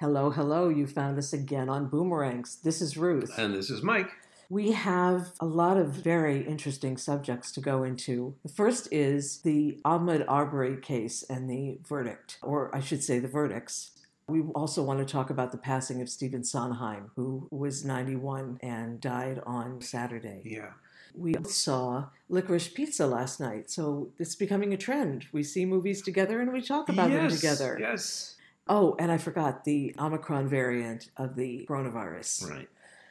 [0.00, 0.68] Hello, hello.
[0.68, 2.60] You found us again on Boomerangs.
[2.62, 3.36] This is Ruth.
[3.36, 4.08] And this is Mike.
[4.48, 8.36] We have a lot of very interesting subjects to go into.
[8.44, 13.26] The first is the Ahmaud Arbery case and the verdict, or I should say the
[13.26, 13.90] verdicts.
[14.28, 19.00] We also want to talk about the passing of Stephen Sondheim, who was 91 and
[19.00, 20.42] died on Saturday.
[20.44, 20.74] Yeah.
[21.12, 25.26] We saw Licorice Pizza last night, so it's becoming a trend.
[25.32, 27.76] We see movies together and we talk about them Yes, together.
[27.80, 28.36] Yes.
[28.68, 32.50] Oh, and I forgot the Omicron variant of the coronavirus.
[32.50, 32.68] Right.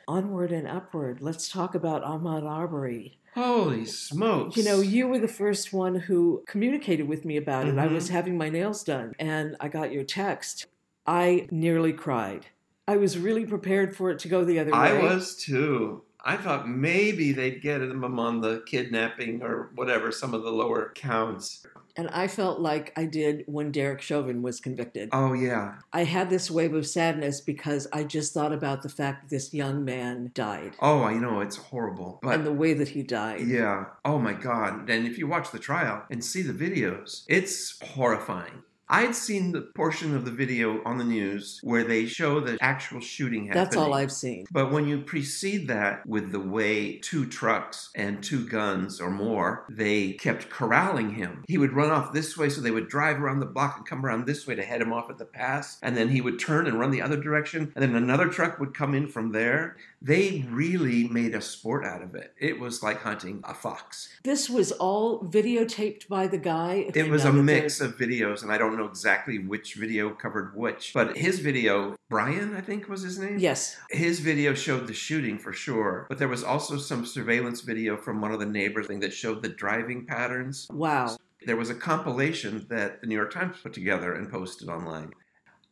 [0.08, 1.22] Onward and upward.
[1.22, 3.18] Let's talk about Ahmaud Arbery.
[3.36, 4.58] Holy smokes.
[4.58, 7.78] You know, you were the first one who communicated with me about it.
[7.78, 7.94] I Mhm.
[7.94, 10.66] was having my nails done and I got your text.
[11.06, 12.48] I nearly cried.
[12.88, 14.78] I was really prepared for it to go the other way.
[14.78, 16.04] I was too.
[16.24, 20.92] I thought maybe they'd get him on the kidnapping or whatever, some of the lower
[20.96, 21.66] counts.
[21.98, 25.10] And I felt like I did when Derek Chauvin was convicted.
[25.12, 25.76] Oh, yeah.
[25.92, 29.54] I had this wave of sadness because I just thought about the fact that this
[29.54, 31.42] young man died Oh, I know.
[31.42, 32.20] It's horrible.
[32.22, 33.48] But and the way that he died.
[33.48, 33.86] Yeah.
[34.06, 34.90] Oh my God.
[34.90, 38.64] And if you watch the trial and see the videos, it's horrifying.
[38.90, 43.02] I'd seen the portion of the video on the news where they show the actual
[43.02, 43.64] shooting happening.
[43.64, 44.46] That's all I've seen.
[44.50, 49.66] But when you precede that with the way two trucks and two guns or more,
[49.70, 51.44] they kept corralling him.
[51.48, 54.06] He would run off this way, so they would drive around the block and come
[54.06, 55.80] around this way to head him off at the pass.
[55.84, 57.74] And then he would turn and run the other direction.
[57.76, 59.76] And then another truck would come in from there.
[60.02, 62.34] They really made a sport out of it.
[62.40, 64.10] It was like hunting a fox.
[64.24, 66.90] This was all videotaped by the guy.
[66.94, 70.94] It was a mix of videos, and I don't know exactly which video covered which.
[70.94, 73.40] But his video, Bryan, I think was his name.
[73.40, 73.78] Yes.
[73.90, 78.22] His video showed the shooting for sure, but there was also some surveillance video from
[78.22, 80.68] one of the neighbors that showed the driving patterns.
[80.72, 81.18] Wow.
[81.46, 85.12] There was a compilation that the New York Times put together and posted online.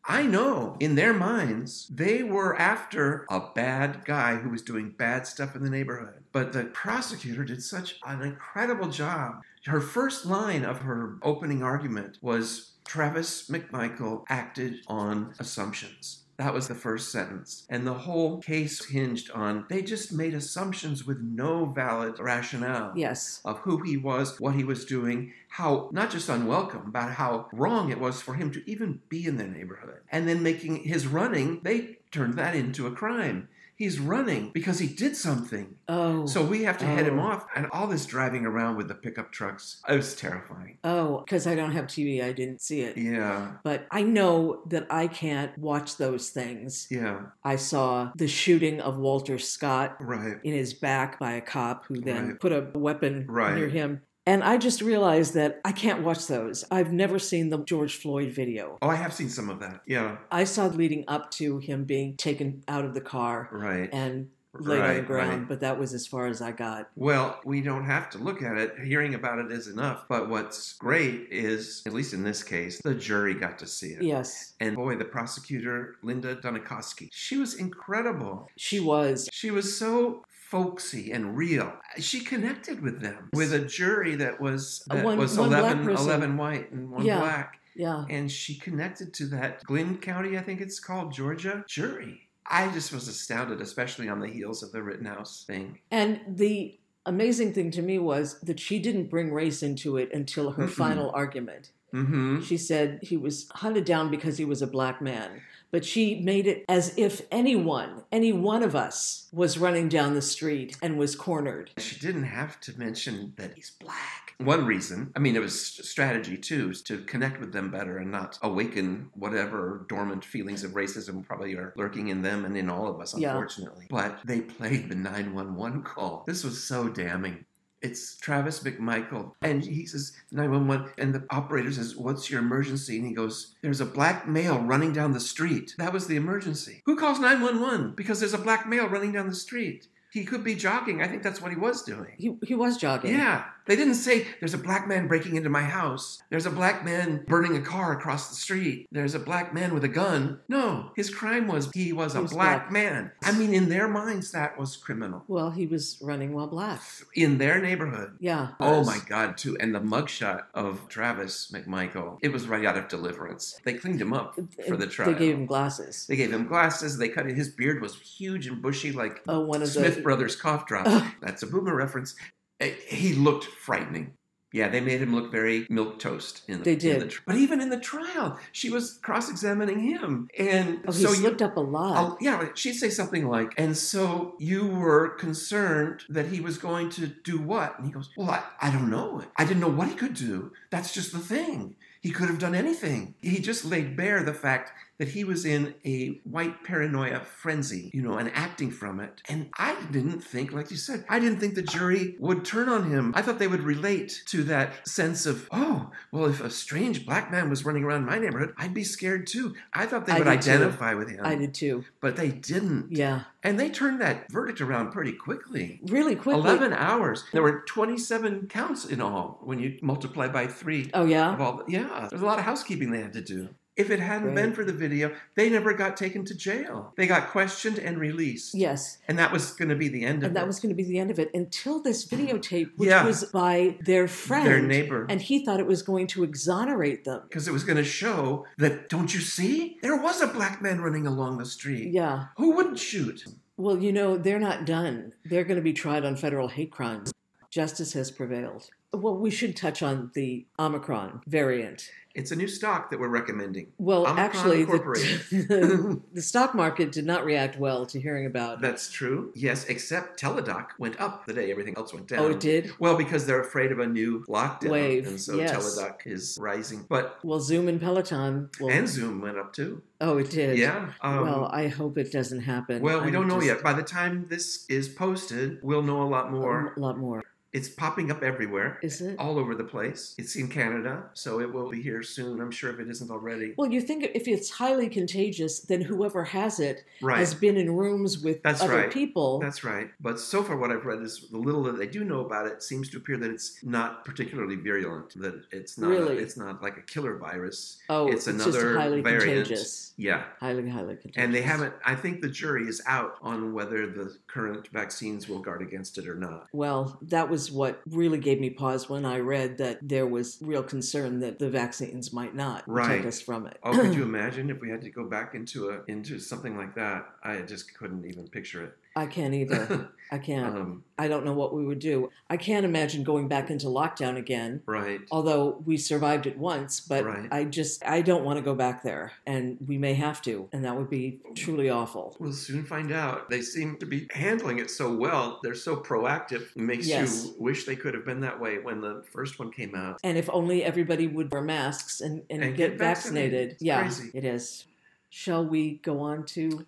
[0.08, 5.26] I know in their minds they were after a bad guy who was doing bad
[5.26, 6.24] stuff in the neighborhood.
[6.32, 9.42] But the prosecutor did such an incredible job.
[9.66, 16.25] Her first line of her opening argument was Travis McMichael acted on assumptions.
[16.38, 17.66] That was the first sentence.
[17.70, 23.40] And the whole case hinged on they just made assumptions with no valid rationale Yes.
[23.46, 27.90] of who he was, what he was doing, how not just unwelcome, but how wrong
[27.90, 30.00] it was for him to even be in their neighborhood.
[30.12, 33.48] And then making his running, they turned that into a crime.
[33.78, 35.76] He's running because he did something.
[35.90, 36.26] Oh.
[36.26, 37.24] So we have to head him Oh.
[37.24, 37.46] off.
[37.56, 40.78] And all this driving around with the pickup trucks, it was terrifying.
[40.84, 42.98] Oh, because I don't have TV, I didn't see it.
[42.98, 46.88] Yeah, But I know that I can't watch those things.
[46.90, 50.38] yeah, I saw the shooting of Walter Scott right.
[50.44, 52.40] in his back by a cop who then Right.
[52.40, 53.56] put a weapon Right.
[53.56, 54.02] near him.
[54.26, 56.66] And I just realized that I can't watch those.
[56.72, 58.78] I've never seen the George Floyd video.
[58.82, 59.82] Oh, I have seen some of that.
[59.86, 63.90] Yeah, I saw leading up to him being taken out of the car right.
[63.94, 65.48] and laid on the ground, right.
[65.48, 66.90] but that was as far as I got.
[66.96, 68.74] Well, we don't have to look at it.
[68.84, 70.06] Hearing about it is enough.
[70.10, 74.02] But what's great is, at least in this case, the jury got to see it.
[74.04, 78.48] Yes, And boy, the prosecutor, Linda Dunikoski, she was incredible.
[78.58, 79.30] she was.
[79.32, 81.74] She was so folksy and real.
[81.98, 86.38] She connected with them, with a jury that was that One- was one 11, 11
[86.38, 87.20] white and one Yeah.
[87.20, 87.60] black.
[87.76, 88.06] Yeah.
[88.10, 92.30] And she connected to that Glynn County, I think it's called, Georgia jury.
[92.46, 95.80] I just was astounded, especially on the heels of the Rittenhouse thing.
[95.90, 100.52] And the amazing thing to me was that she didn't bring race into it until
[100.52, 101.72] her final argument.
[101.96, 102.42] Mm-hmm.
[102.42, 105.42] She said he was hunted down because he was a black man.
[105.72, 110.22] But she made it as if anyone, any one of us, was running down the
[110.22, 111.72] street and was cornered.
[111.78, 114.36] She didn't have to mention that he's black.
[114.38, 118.38] One reason, I mean, it was strategy too, to connect with them better and not
[118.42, 123.00] awaken whatever dormant feelings of racism probably are lurking in them and in all of
[123.02, 123.32] us, Yeah.
[123.32, 123.88] unfortunately.
[123.90, 126.24] But they played the 911 call.
[126.28, 127.46] This was so damning.
[127.86, 129.34] It's Travis McMichael.
[129.44, 132.98] And he says 911, and the operator says, What's your emergency?
[132.98, 135.76] And he goes, There's a black male running down the street.
[135.78, 136.82] That was the emergency.
[136.86, 137.94] Who calls 911?
[137.96, 139.88] Because there's a black male running down the street.
[140.16, 141.02] He could be jogging.
[141.02, 142.14] I think that's what he was doing.
[142.18, 143.12] He, he was jogging.
[143.12, 143.44] Yeah.
[143.68, 146.22] They didn't say there's a black man breaking into my house.
[146.30, 148.88] There's a black man burning a car across the street.
[148.92, 150.40] There's a black man with a gun.
[150.48, 152.72] No, his crime was he was He a was black, black.
[152.72, 153.12] man.
[153.24, 155.24] I mean, in their minds, that was criminal.
[155.28, 156.80] Well, he was running while black.
[157.16, 158.18] In their neighborhood.
[158.20, 158.50] Yeah.
[158.60, 159.58] Oh my God, too.
[159.60, 163.60] And the mugshot of Travis McMichael, it was right out of deliverance.
[163.66, 165.12] They cleaned him up for the trial.
[165.12, 166.06] They gave him glasses.
[166.08, 167.00] They gave him glasses.
[167.00, 167.36] They cut it.
[167.36, 170.02] His beard was huge and bushy, like Oh, one of Smith the.
[170.06, 170.86] Brothers cough drop.
[171.20, 172.14] That's a boomer reference.
[172.60, 174.14] Eh, He looked frightening.
[174.54, 176.44] Yeah, they made him look very milk toast.
[176.48, 177.02] In, They in did.
[177.02, 181.28] the but even in the trial, she was cross-examining him, and Oh, he so you,
[181.28, 181.98] up a lot.
[181.98, 186.90] I'll- yeah, she'd say something like, "And so you were concerned that he was going
[186.92, 189.24] to do what?" And he goes, "Well, I, I don't know.
[189.36, 190.54] I didn't know what he could do.
[190.70, 191.76] That's just the thing.
[192.00, 193.16] He could have done anything.
[193.22, 198.02] He just laid bare the fact that he was in a white paranoia frenzy, you
[198.02, 199.22] know, and acting from it.
[199.28, 202.90] And I didn't think, like you said, I didn't think the jury would turn on
[202.90, 203.12] him.
[203.16, 207.32] I thought they would relate to that sense of, oh, well, if a strange black
[207.32, 209.56] man was running around my neighborhood, I'd be scared too.
[209.74, 210.52] I thought they I would did too.
[210.52, 211.84] identify with him I did too.
[212.00, 212.88] but they didn't.
[212.92, 213.24] Yeah.
[213.44, 215.80] And they turned that verdict around pretty quickly.
[215.84, 216.42] Really quickly.
[216.42, 217.24] 11 hours.
[217.32, 220.90] There were 27 counts in all when you multiply by three.
[220.94, 221.34] Oh, yeah?
[221.34, 223.50] Of all, yeah, there's a lot of housekeeping they had to do.
[223.78, 224.36] If it hadn't Right.
[224.36, 226.94] been for the video, they never got taken to jail.
[226.96, 228.56] They got questioned and released.
[228.56, 229.00] Yes.
[229.08, 230.48] And that was going to be the end of And that it.
[230.48, 233.06] was going to be the end of it until this videotape, which Yeah.
[233.06, 234.48] was by their friend.
[234.48, 235.06] Their neighbor.
[235.10, 237.24] And he thought it was going to exonerate them.
[237.28, 239.78] Because it was going to show that, don't you see?
[239.82, 241.92] There was a black man running along the street.
[241.92, 242.28] Yeah.
[242.38, 243.26] Who wouldn't shoot?
[243.58, 245.14] Well, you know, they're not done.
[245.26, 247.12] They're going to be tried on federal hate crimes.
[247.50, 248.70] Justice has prevailed.
[248.94, 251.90] Well, we should touch on the Omicron variant.
[252.16, 253.74] It's a new stock that we're recommending.
[253.78, 258.62] Well, Omicron actually, the, the stock market did not react well to hearing about.
[258.62, 259.34] That's true.
[259.36, 262.20] Yes, except Teladoc went up the day everything else went down.
[262.20, 262.72] Oh, it did.
[262.80, 265.52] Well, because they're afraid of a new lockdown, Wave, and so yes.
[265.52, 266.86] Teladoc is rising.
[266.88, 268.50] But Well, Zoom and Peloton.
[268.62, 269.82] Will, and Zoom went up too.
[270.00, 270.58] oh, it did.
[270.58, 270.94] Yeah.
[271.02, 272.82] um, well, I hope it doesn't happen.
[272.82, 273.62] well, we I'm don't know just- yet.
[273.64, 276.74] By the time this is posted, we'll know a lot more.
[276.78, 277.24] A lot more.
[277.56, 279.18] It's popping up everywhere, Is it?
[279.18, 280.14] all over the place.
[280.18, 282.42] It's in Canada, so it will be here soon.
[282.42, 283.54] I'm sure if it isn't already.
[283.58, 287.18] Well, you think if it's highly contagious, then whoever has it Right.
[287.20, 288.92] has been in rooms with That's other right.
[288.92, 289.40] people.
[289.40, 289.90] That's right.
[290.02, 292.62] But so far, what I've read is the little that they do know about it
[292.62, 295.14] seems to appear that it's not particularly virulent.
[295.22, 295.92] That it's not.
[295.92, 296.18] Really?
[296.18, 297.80] it's not like a killer virus.
[297.90, 299.48] oh, it's it's, another just highly variant.
[299.48, 299.94] contagious.
[299.98, 301.24] Yeah, Highly, highly contagious.
[301.24, 301.74] and they haven't.
[301.86, 306.06] I think the jury is out on whether the current vaccines will guard against it
[306.10, 306.48] or not.
[306.52, 310.64] Well, that was what really gave me pause when I read that there was real
[310.64, 312.88] concern that the vaccines might not Right.
[312.88, 313.58] protect us from it.
[313.64, 316.76] Oh, could you imagine if we had to go back into a into something like
[316.76, 317.06] that?
[317.24, 318.78] I just couldn't even picture it.
[318.96, 319.90] I can't either.
[320.12, 320.56] I can't.
[320.56, 322.12] um, I don't know what we would do.
[322.30, 324.62] I can't imagine going back into lockdown again.
[324.68, 325.02] right.
[325.12, 327.28] Although we survived it once, but Right.
[327.32, 330.64] I just I don't want to go back there, and we may have to, and
[330.64, 332.16] that would be truly awful.
[332.20, 333.30] We'll soon find out.
[333.32, 335.40] They seem to be handling it so well.
[335.42, 336.44] They're so proactive.
[336.56, 337.26] It makes Yes.
[337.26, 340.00] you wish they could have been that way when the first one came out.
[340.04, 343.50] And if only everybody would wear masks and, and, And get, get vaccinated.
[343.50, 343.58] vaccinated.
[343.60, 344.12] Yeah, crazy.
[344.14, 344.66] it is.
[345.10, 346.66] Shall we go on to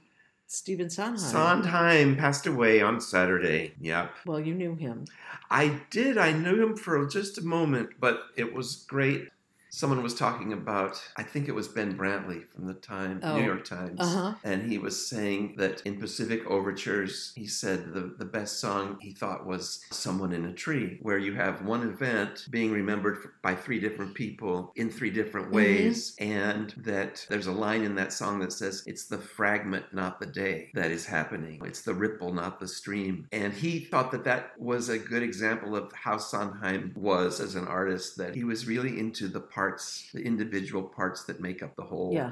[0.47, 1.17] Stephen Sondheim?
[1.19, 3.73] Sondheim passed away on Saturday.
[3.81, 4.11] Yep.
[4.25, 5.05] Well, you knew him.
[5.51, 6.17] I did.
[6.17, 9.29] I knew him for just a moment, but it was great.
[9.69, 13.37] Someone was talking about, I think it was Ben Brantley from the Time, Oh.
[13.37, 13.99] New York Times.
[13.99, 14.33] Uh huh.
[14.43, 19.11] And he was saying that in Pacific Overtures, he said the, the best song he
[19.11, 23.79] thought was Someone in a Tree, where you have one event being remembered by three
[23.79, 26.15] different people in three different ways.
[26.19, 30.25] And that there's a line in that song that says, It's the fragment, not the
[30.25, 31.61] day, that is happening.
[31.65, 33.27] It's the ripple, not the stream.
[33.31, 37.67] And he thought that that was a good example of how Sondheim was as an
[37.67, 39.39] artist, that he was really into the
[39.71, 42.31] parts, the individual parts that make up the whole Yeah.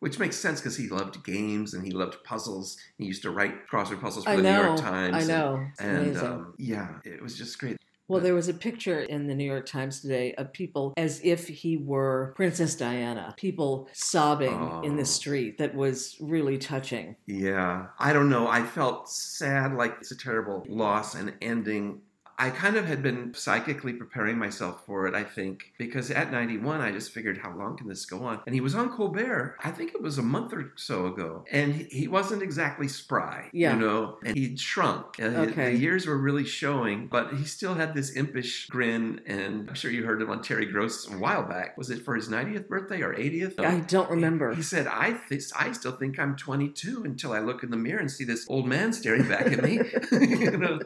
[0.00, 2.76] which makes sense because he loved games and he loved puzzles.
[2.98, 4.60] He used to write crossword puzzles for I the know.
[4.62, 5.16] New York Times.
[5.16, 5.66] I know.
[5.80, 6.26] And, amazing.
[6.26, 7.78] um, yeah, it was just great.
[8.08, 11.48] well, there was a picture in the New York Times today of people as if
[11.48, 14.52] he were Princess Diana, people sobbing
[14.84, 14.96] in Oh.
[14.96, 15.58] the street.
[15.58, 17.16] That was really touching.
[17.26, 18.46] Yeah, I don't know.
[18.46, 22.02] I felt sad, like it's a terrible loss and ending.
[22.38, 26.82] I kind of had been psychically preparing myself for it, I think, because at 91,
[26.82, 28.40] I just figured, how long can this go on?
[28.46, 31.74] And he was on Colbert, I think it was a month or so ago, and
[31.74, 33.72] he- he wasn't exactly spry, Yeah.
[33.74, 35.18] you know, and he'd shrunk.
[35.18, 35.72] Uh, Okay.
[35.72, 39.90] The years were really showing, but he still had this impish grin, and I'm sure
[39.90, 41.78] you heard him on Terry Gross a while back.
[41.78, 43.58] Was it for his 90th birthday or 80th?
[43.60, 44.54] I don't remember.
[44.54, 48.00] He said, I, th- I still think I'm 22 until I look in the mirror
[48.00, 49.80] and see this old man staring back at me.
[50.12, 50.80] you know?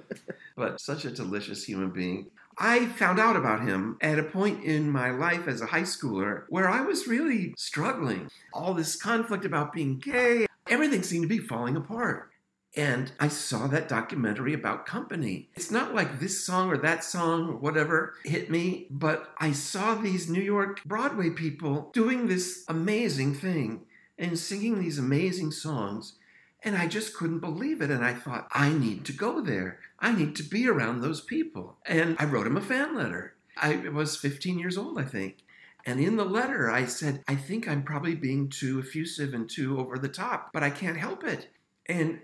[0.60, 2.26] But such a delicious human being.
[2.58, 6.42] I found out about him at a point in my life as a high schooler
[6.50, 8.30] where I was really struggling.
[8.52, 12.28] All this conflict about being gay, everything seemed to be falling apart.
[12.76, 15.48] And I saw that documentary about company.
[15.54, 19.94] It's not like this song or that song or whatever hit me, but I saw
[19.94, 23.86] these New York Broadway people doing this amazing thing
[24.18, 26.16] and singing these amazing songs.
[26.62, 27.90] And I just couldn't believe it.
[27.90, 29.78] And I thought, I need to go there.
[30.00, 31.76] I need to be around those people.
[31.86, 33.34] And I wrote him a fan letter.
[33.56, 35.44] I was 15 years old, I think.
[35.84, 39.78] And in the letter, I said, I think I'm probably being too effusive and too
[39.78, 41.48] over the top, but I can't help it.
[41.86, 42.20] And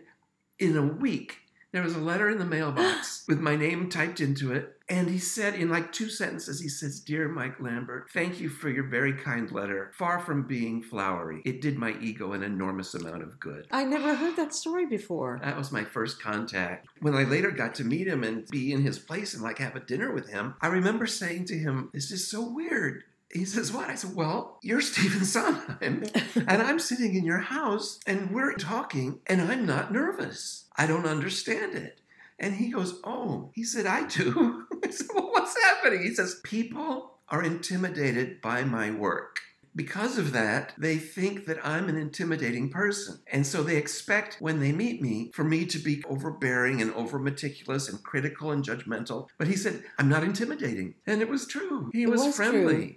[0.58, 1.38] in a week,
[1.72, 4.75] there was a letter in the mailbox with my name typed into it.
[4.88, 8.68] And he said, in like two sentences, he says, Dear Mike Lambert, thank you for
[8.68, 9.90] your very kind letter.
[9.94, 13.66] Far from being flowery, it did my ego an enormous amount of good.
[13.72, 15.40] I never heard that story before.
[15.42, 16.86] That was my first contact.
[17.00, 19.74] When I later got to meet him and be in his place and like have
[19.74, 23.02] a dinner with him, I remember saying to him, This is so weird.
[23.32, 23.90] He says, What?
[23.90, 26.04] I said, Well, you're Stephen Sondheim,
[26.36, 30.66] and I'm sitting in your house, and we're talking, and I'm not nervous.
[30.76, 31.98] I don't understand it.
[32.38, 34.66] And he goes, Oh, he said, I do.
[34.84, 36.02] I said, Well, what's happening?
[36.02, 39.40] He says, People are intimidated by my work.
[39.74, 43.20] Because of that, they think that I'm an intimidating person.
[43.30, 47.18] And so they expect when they meet me for me to be overbearing and over
[47.18, 49.28] meticulous and critical and judgmental.
[49.36, 50.94] But he said, I'm not intimidating.
[51.06, 51.90] And it was true.
[51.92, 52.74] He was, was friendly.
[52.74, 52.94] true.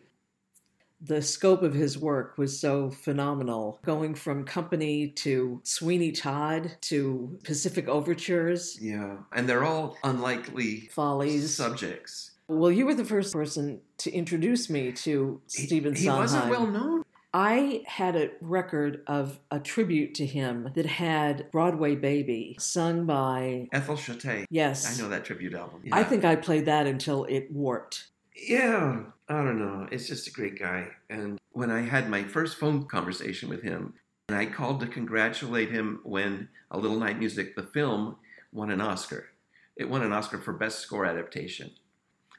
[1.01, 7.37] The scope of his work was so phenomenal, going from Company to Sweeney Todd to
[7.43, 9.17] Pacific Overtures, Yeah.
[9.31, 11.55] And they're all unlikely Follies.
[11.55, 12.31] subjects.
[12.49, 16.19] Well, you were the first person to introduce me to He- Stephen he, Sondheim.
[16.21, 17.03] wasn't well known.
[17.31, 23.69] I had a record of a tribute to him that had Broadway Baby, sung by,
[23.71, 24.45] Ethel Shutta.
[24.49, 24.97] yes.
[24.97, 25.81] I know that tribute album.
[25.91, 28.07] I think I played that until it warped.
[28.35, 29.87] Yeah, I don't know.
[29.91, 30.87] It's just a great guy.
[31.09, 33.93] And when I had my first phone conversation with him,
[34.27, 38.15] and I called to congratulate him when A Little Night Music, the film,
[38.51, 39.29] won an Oscar.
[39.75, 41.71] It won an Oscar for Best Score Adaptation.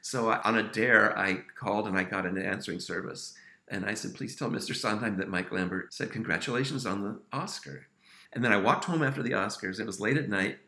[0.03, 3.35] So I, on a dare, I called and I got an answering service.
[3.69, 4.75] And I said, please tell Mr.
[4.75, 7.87] Sondheim that Mike Lambert said congratulations on the Oscar.
[8.33, 9.79] And then I walked home after the Oscars.
[9.79, 10.59] It was late at night.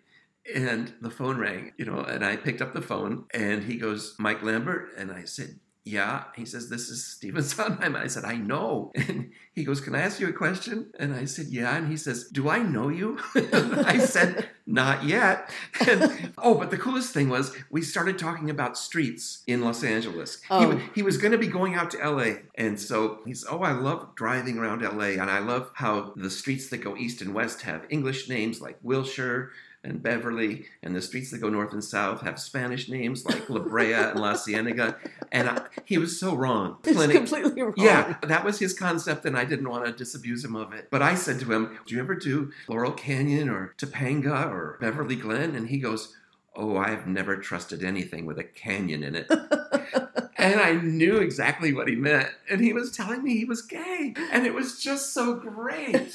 [0.55, 4.15] And the phone rang, you know, and I picked up the phone and he goes,
[4.19, 4.91] Mike Lambert?
[4.97, 6.25] And I said, Yeah.
[6.37, 7.95] He says, This is Stephen Sondheim.
[7.97, 8.93] And I said, I know.
[9.09, 10.93] And he goes, Can I ask you a question?
[10.99, 11.77] And I said, Yeah.
[11.77, 13.19] And he says, Do I know you?
[13.35, 15.51] I said, Not yet.
[15.87, 20.41] And, oh, but the coolest thing was we started talking about streets in Los Angeles.
[20.43, 20.69] He, Oh.
[20.77, 22.35] wa- he was going to be going out to LA.
[22.55, 25.21] And so he's, Oh, I love driving around LA.
[25.21, 28.79] And I love how the streets that go east and west have English names like
[28.83, 29.51] Wilshire
[29.85, 33.59] and Beverly, and the streets that go north and south have Spanish names like La
[33.59, 34.97] Brea and La Cienega.
[35.33, 36.79] And I, he was so wrong.
[36.85, 37.75] It's completely wrong.
[37.77, 40.89] yeah, that was his concept, and I didn't want to disabuse him of it.
[40.91, 45.17] But I said to him, Do you ever do Laurel Canyon or Topanga or Beverly
[45.17, 45.55] Glen?
[45.55, 46.15] And he goes,
[46.55, 49.27] Oh, I've never trusted anything with a canyon in it.
[50.37, 52.29] and I knew exactly what he meant.
[52.51, 54.15] And he was telling me he was gay.
[54.33, 56.15] And it was just so great.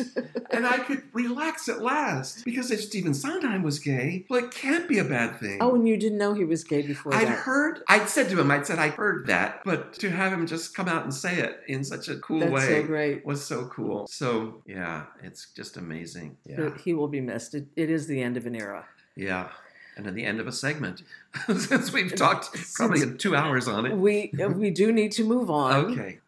[0.51, 2.45] and I could relax at last.
[2.45, 5.57] Because if Stephen Sondheim was gay, well, it can't be a bad thing.
[5.61, 7.39] Oh, and you didn't know he was gay before I'd that.
[7.39, 10.75] heard, I'd said to him, I'd said, I heard that, but to have him just
[10.75, 13.25] come out and say it in such a cool That's way so great.
[13.25, 14.05] was so cool.
[14.07, 16.37] So, yeah, it's just amazing.
[16.45, 16.77] Yeah.
[16.83, 17.55] He will be missed.
[17.55, 18.85] It, it is the end of an era.
[19.15, 19.49] Yeah.
[19.97, 21.01] And at the end of a segment,
[21.57, 23.97] since we've talked probably two hours on it.
[23.97, 25.73] We we do need to move on.
[25.91, 26.19] Okay.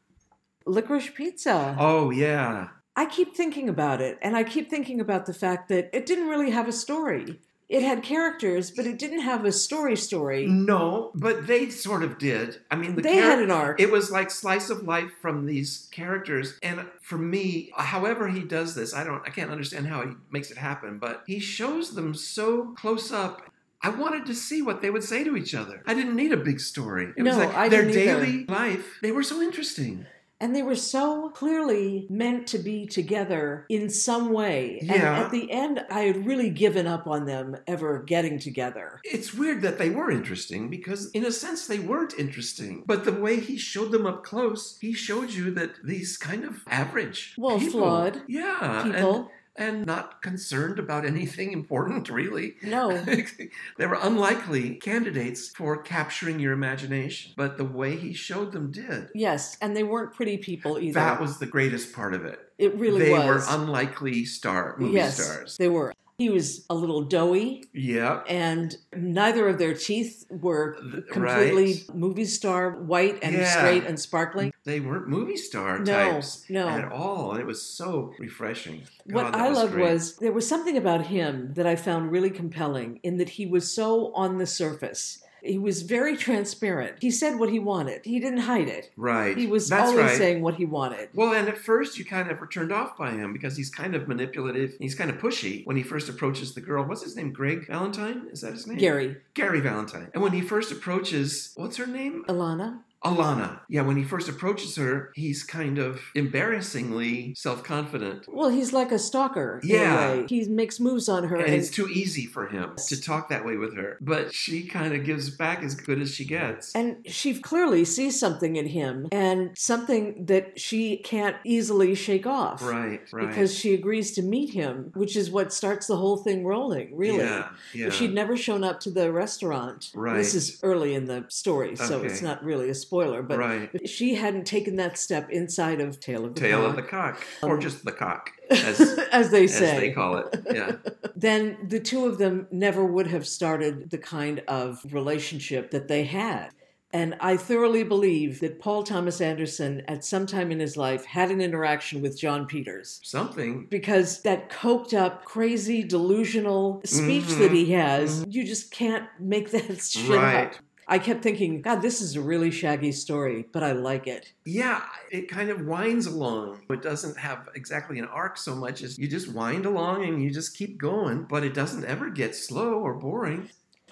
[0.65, 1.75] Licorice pizza.
[1.79, 2.69] Oh, yeah.
[2.95, 6.27] I keep thinking about it, and I keep thinking about the fact that it didn't
[6.27, 7.39] really have a story.
[7.69, 9.95] It had characters, but it didn't have a story.
[9.95, 10.47] Story.
[10.47, 12.59] No, but they sort of did.
[12.71, 13.79] I mean, the they char- had an arc.
[13.79, 16.57] It was like slice of life from these characters.
[16.63, 20.49] And for me, however he does this, I don't I can't understand how he makes
[20.49, 23.43] it happen, but he shows them so close up.
[23.81, 25.81] I wanted to see what they would say to each other.
[25.87, 27.13] I didn't need a big story.
[27.15, 28.25] It was No, like I their didn't either.
[28.25, 28.99] daily life.
[29.01, 30.05] They were so interesting.
[30.41, 34.77] and they were so clearly meant to be together in some way.
[34.79, 35.19] And Yeah.
[35.19, 39.01] at the end, I had really given up on them ever getting together.
[39.03, 42.83] It's weird that they were interesting because, in a sense, they weren't interesting.
[42.87, 46.63] But the way he showed them up close, he showed you that these kind of
[46.69, 49.27] average, Well, people, flawed yeah, People, and
[49.59, 52.55] not concerned about anything important, really.
[52.63, 52.97] no.
[53.77, 59.09] they were unlikely candidates for capturing your imagination, but the way he showed them did.
[59.13, 60.93] Yes, and they weren't pretty people either.
[60.99, 62.39] That was the greatest part of it.
[62.57, 63.47] it really they was.
[63.47, 65.57] They were unlikely star movie yes, stars.
[65.57, 65.93] they were.
[66.17, 68.23] He was a little doughy, Yeah.
[68.27, 70.73] and neither of their teeth were
[71.11, 71.95] completely right.
[71.95, 73.45] movie star white and Yeah.
[73.57, 74.51] straight and sparkling.
[74.69, 76.67] They weren't movie star No, types no.
[76.69, 77.31] at all.
[77.31, 78.83] And it was so refreshing.
[79.05, 79.91] What God, that I loved great.
[79.91, 83.73] was there was something about him that I found really compelling in that he was
[83.73, 85.23] so on the surface.
[85.41, 86.97] He was very transparent.
[87.01, 88.01] He said what he wanted.
[88.05, 88.91] He didn't hide it.
[88.97, 89.37] Right.
[89.37, 90.17] He was That's always right.
[90.17, 91.09] saying what he wanted.
[91.13, 93.95] Well, and at first you kind of were turned off by him because he's kind
[93.95, 94.75] of manipulative.
[94.79, 96.83] He's kind of pushy when he first approaches the girl.
[96.83, 97.31] What's his name?
[97.31, 98.27] Greg Valentine?
[98.31, 98.77] Is that his name?
[98.77, 100.09] Gary, Gary Valentine.
[100.13, 102.25] And when he first approaches, what's her name?
[102.27, 103.59] Alana, Alana.
[103.69, 108.25] Yeah, when he first approaches her, he's kind of embarrassingly self confident.
[108.27, 109.61] well, he's like a stalker.
[109.63, 110.25] Yeah.
[110.27, 111.37] He makes moves on her.
[111.37, 113.97] And and- it's too easy for him to talk that way with her.
[114.01, 116.73] But she kind of gives back as good as she gets.
[116.75, 122.61] And she clearly sees something in him and something that she can't easily shake off.
[122.61, 123.27] Right, right.
[123.27, 127.19] Because she agrees to meet him, which is what starts the whole thing rolling, really.
[127.19, 127.87] Yeah, yeah.
[127.87, 130.17] If she'd never shown up to the restaurant, Right.
[130.17, 132.07] this is early in the story, so Okay.
[132.07, 133.87] it's not really a spoiler, but right.
[133.87, 137.23] she hadn't taken that step inside of Tale of the Tail of the cock.
[137.43, 138.81] Or just the cock, as,
[139.11, 140.35] as they say, as they call it.
[140.51, 140.71] Yeah.
[141.15, 146.05] then the two of them never would have started the kind of relationship that they
[146.05, 146.49] had.
[146.91, 151.29] And I thoroughly believe that Paul Thomas Anderson, at some time in his life, had
[151.29, 152.99] an interaction with Jon Peters.
[153.03, 153.67] Something.
[153.69, 157.37] Because that coked up, crazy, delusional speech Mhm.
[157.37, 160.47] that he has, you just can't make that shit Right.
[160.47, 160.55] up.
[160.91, 164.33] I kept thinking, God, this is a really shaggy story, but I like it.
[164.43, 164.81] Yeah,
[165.11, 166.61] it kind of winds along.
[166.67, 170.31] It doesn't have exactly an arc so much as you just wind along and you
[170.31, 173.49] just keep going, but it doesn't ever get slow or boring.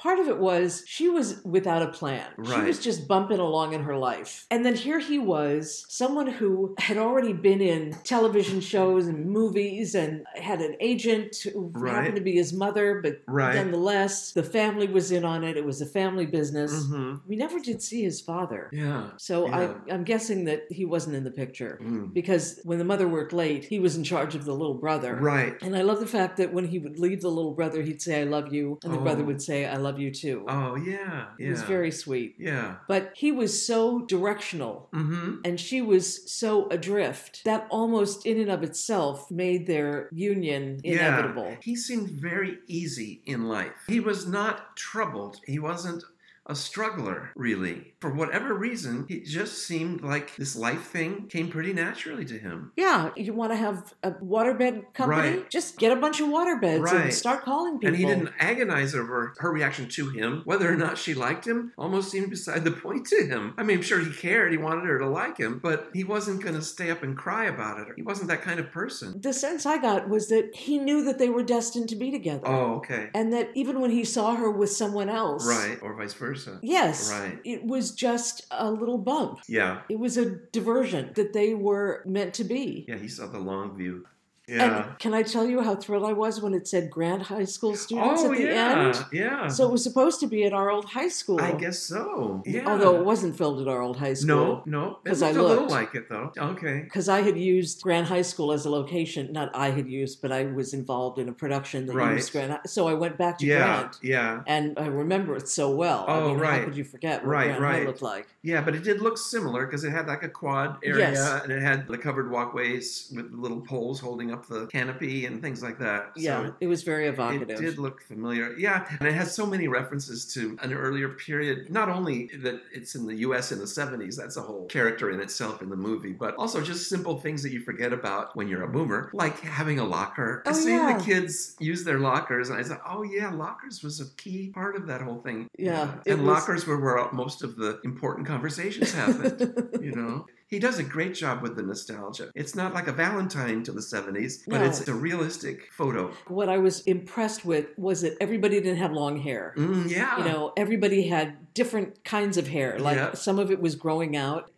[0.07, 2.27] Part of it was she was without a plan.
[2.37, 2.55] Right.
[2.55, 4.45] She was just bumping along in her life.
[4.49, 9.95] And then here he was, someone who had already been in television shows and movies
[9.95, 11.93] and had an agent who Right.
[11.93, 13.55] happened to be his mother, but Right.
[13.55, 15.57] nonetheless, the family was in on it.
[15.57, 16.85] It was a family business.
[16.87, 18.69] hmm We never did see his father.
[18.71, 19.09] Yeah.
[19.17, 19.75] So Yeah.
[19.89, 21.79] I, I'm guessing that he wasn't in the picture.
[21.83, 22.13] Mm.
[22.13, 25.17] Because when the mother worked late, he was in charge of the little brother.
[25.17, 25.61] Right.
[25.61, 28.21] And I love the fact that when he would leave the little brother, he'd say,
[28.21, 28.79] I love you.
[28.85, 29.03] And the Oh.
[29.03, 30.45] brother would say, I love you too.
[30.47, 31.27] Oh, yeah.
[31.39, 31.47] Yeah.
[31.47, 32.35] It was very sweet.
[32.37, 32.75] Yeah.
[32.87, 35.41] But he was so directional Mm-hmm.
[35.45, 41.49] and she was so adrift that almost in and of itself made their union inevitable.
[41.49, 41.55] Yeah.
[41.61, 43.73] He seemed very easy in life.
[43.87, 45.39] He was not troubled.
[45.45, 46.03] He wasn't
[46.47, 47.93] a struggler, really.
[47.99, 52.71] For whatever reason, it just seemed like this life thing came pretty naturally to him.
[52.77, 55.37] Yeah, you want to have a waterbed company?
[55.37, 55.49] Right.
[55.49, 57.01] Just get a bunch of waterbeds Right.
[57.05, 57.87] and start calling people.
[57.89, 60.41] And he didn't agonize over her reaction to him.
[60.45, 63.53] Whether or not she liked him almost seemed beside the point to him.
[63.57, 64.51] I mean, I'm sure he cared.
[64.51, 67.45] He wanted her to like him, but he wasn't going to stay up and cry
[67.45, 67.87] about it.
[67.95, 69.19] He wasn't that kind of person.
[69.21, 72.47] The sense I got was that he knew that they were destined to be together.
[72.47, 73.09] Oh, okay.
[73.13, 75.45] And that even when he saw her with someone else.
[75.47, 75.79] Right.
[75.81, 76.36] Or vice versa.
[76.61, 77.11] Yes.
[77.11, 77.39] Right.
[77.43, 79.39] It was just a little bump.
[79.47, 79.81] Yeah.
[79.89, 82.85] It was a diversion that they were meant to be.
[82.87, 84.05] Yeah, he saw the long view.
[84.47, 84.87] Yeah.
[84.87, 87.75] And can I tell you how thrilled I was when it said Grant High School
[87.75, 88.85] students oh, at the yeah.
[88.95, 89.05] end?
[89.11, 89.47] Yeah.
[89.49, 91.41] So it was supposed to be at our old high school.
[91.41, 92.41] I guess so.
[92.45, 92.63] Yeah.
[92.65, 94.63] Although it wasn't filmed at our old high school.
[94.65, 94.99] no.
[95.03, 96.31] It 'Cause I looked a little like it, though.
[96.37, 96.79] Okay.
[96.83, 99.33] Because I had used Grant High School as a location.
[99.33, 102.15] Not I had used, but I was involved in a production that Right.
[102.15, 102.69] used Grant.
[102.69, 103.57] So I went back to Yeah.
[103.79, 103.97] Grant.
[104.01, 104.41] Yeah.
[104.47, 106.05] And I remember it so well.
[106.07, 106.59] I Oh, mean, right.
[106.59, 108.27] How could you forget what Right, Grant High looked like?
[108.43, 111.41] Yeah, but it did look similar because it had like a quad area Yes.
[111.43, 115.63] and it had the covered walkways with little poles holding up the canopy and things
[115.63, 116.11] like that.
[116.15, 117.49] So Yeah, it was very evocative.
[117.49, 118.53] It did look familiar.
[118.57, 121.69] Yeah, and it has so many references to an earlier period.
[121.71, 125.19] Not only that it's in the US in the 70s, that's a whole character in
[125.19, 128.63] itself in the movie, but also just simple things that you forget about when you're
[128.63, 130.43] a boomer, like having a locker.
[130.45, 130.97] Oh, Seeing yeah.
[130.97, 134.75] the kids use their lockers, and I said, oh, yeah, lockers was a key part
[134.75, 135.47] of that whole thing.
[135.57, 140.25] Yeah, And was- lockers were where most of the important conversations happened, you know?
[140.47, 142.31] He does a great job with the nostalgia.
[142.33, 144.63] It's not like a Valentine to the 70s, but No.
[144.65, 146.11] it's a realistic photo.
[146.27, 149.53] what I was impressed with was that everybody didn't have long hair.
[149.57, 150.17] Mm, yeah.
[150.19, 152.79] You know, everybody had different kinds of hair.
[152.79, 153.13] Like Yeah.
[153.13, 154.49] some of it was growing out.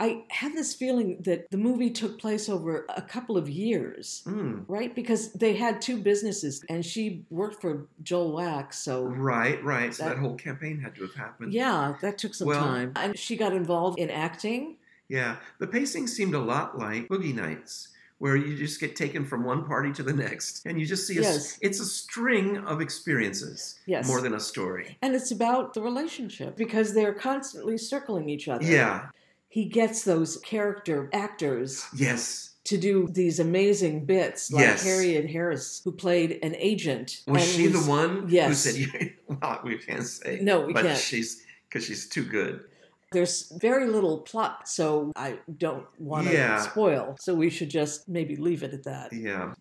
[0.00, 4.64] I had this feeling that the movie took place over a couple of years, Mm.
[4.68, 4.94] right?
[4.94, 8.74] Because they had two businesses and she worked for Joel Wachs.
[8.74, 9.92] So, Right, right.
[9.92, 11.52] So that, That- whole campaign had to have happened.
[11.52, 12.92] yeah, that took some Well- time.
[12.96, 14.76] And she got involved in acting.
[15.08, 15.36] Yeah.
[15.58, 19.64] The pacing seemed a lot like Boogie Nights, where you just get taken from one
[19.64, 21.58] party to the next, and you just see a, Yes.
[21.62, 24.06] it's a string of experiences Yes.
[24.06, 24.98] more than a story.
[25.02, 28.64] And it's about the relationship because they're constantly circling each other.
[28.64, 29.08] Yeah.
[29.48, 32.50] He gets those character actors Yes.
[32.64, 34.84] to do these amazing bits, like Yes.
[34.84, 37.22] Harriet Harris, who played an agent.
[37.26, 38.64] Was she the one Yes.
[38.64, 40.40] who said, well, we can't say.
[40.42, 40.98] No, we but can't.
[40.98, 42.64] she's, because she's too good.
[43.12, 46.60] There's very little plot, so I don't want to Yeah.
[46.60, 47.16] spoil.
[47.20, 49.12] So we should just maybe leave it at that.
[49.12, 49.54] Yeah.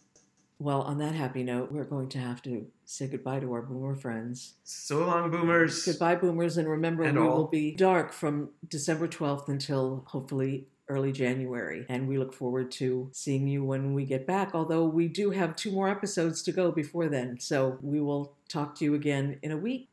[0.60, 3.96] Well, on that happy note, we're going to have to say goodbye to our boomer
[3.96, 4.56] friends.
[4.64, 5.86] So long, boomers.
[5.86, 7.38] Goodbye, boomers, and remember And we all.
[7.38, 11.86] will be dark from December 12th until hopefully early January.
[11.90, 15.56] And we look forward to seeing you when we get back, although we do have
[15.56, 17.40] two more episodes to go before then.
[17.40, 19.90] So we will talk to you again in a week.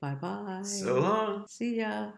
[0.00, 0.60] Bye bye.
[0.62, 1.46] So long.
[1.48, 2.12] See ya.